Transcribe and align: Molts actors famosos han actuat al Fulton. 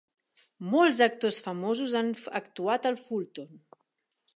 Molts 0.69 1.01
actors 1.07 1.43
famosos 1.49 1.95
han 2.01 2.11
actuat 2.43 2.93
al 2.93 3.01
Fulton. 3.07 3.59